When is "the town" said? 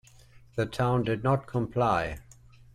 0.55-1.03